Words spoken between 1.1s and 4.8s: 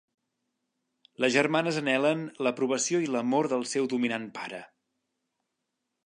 Les germanes anhelen l'aprovació i amor del seu dominant pare.